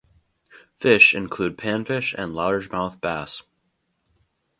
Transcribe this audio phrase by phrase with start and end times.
[0.79, 3.43] Fish include Panfish and Largemouth Bass.